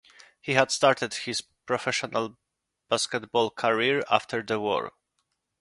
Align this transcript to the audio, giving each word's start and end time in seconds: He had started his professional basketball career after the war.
He 0.41 0.55
had 0.55 0.71
started 0.71 1.13
his 1.13 1.41
professional 1.67 2.39
basketball 2.89 3.51
career 3.51 4.03
after 4.09 4.41
the 4.41 4.59
war. 4.59 4.93